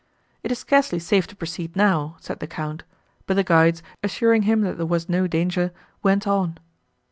"It 0.41 0.51
is 0.51 0.57
scarcely 0.57 0.97
safe 0.97 1.27
to 1.27 1.35
proceed 1.35 1.75
now," 1.75 2.15
said 2.19 2.39
the 2.39 2.47
Count; 2.47 2.81
but 3.27 3.35
the 3.35 3.43
guides, 3.43 3.83
assuring 4.01 4.41
him 4.41 4.61
that 4.61 4.77
there 4.77 4.87
was 4.87 5.07
no 5.07 5.27
danger, 5.27 5.71
went 6.01 6.25
on. 6.25 6.57